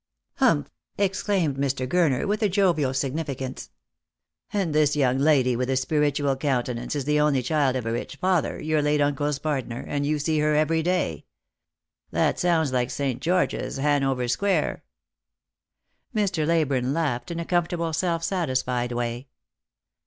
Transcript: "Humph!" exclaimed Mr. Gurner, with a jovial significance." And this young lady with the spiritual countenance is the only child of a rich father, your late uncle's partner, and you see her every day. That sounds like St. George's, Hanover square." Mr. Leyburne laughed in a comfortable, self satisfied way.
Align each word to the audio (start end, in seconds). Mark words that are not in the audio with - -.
"Humph!" 0.37 0.67
exclaimed 0.97 1.57
Mr. 1.57 1.87
Gurner, 1.87 2.27
with 2.27 2.41
a 2.41 2.49
jovial 2.49 2.91
significance." 2.91 3.69
And 4.51 4.73
this 4.73 4.95
young 4.95 5.19
lady 5.19 5.55
with 5.55 5.67
the 5.67 5.77
spiritual 5.77 6.35
countenance 6.37 6.95
is 6.95 7.05
the 7.05 7.19
only 7.19 7.43
child 7.43 7.75
of 7.75 7.85
a 7.85 7.91
rich 7.91 8.15
father, 8.15 8.59
your 8.59 8.81
late 8.81 8.99
uncle's 8.99 9.37
partner, 9.37 9.85
and 9.87 10.03
you 10.03 10.17
see 10.17 10.39
her 10.39 10.55
every 10.55 10.81
day. 10.81 11.27
That 12.09 12.39
sounds 12.39 12.71
like 12.71 12.89
St. 12.89 13.21
George's, 13.21 13.77
Hanover 13.77 14.27
square." 14.27 14.83
Mr. 16.15 16.47
Leyburne 16.47 16.93
laughed 16.95 17.29
in 17.29 17.39
a 17.39 17.45
comfortable, 17.45 17.93
self 17.93 18.23
satisfied 18.23 18.91
way. 18.91 19.27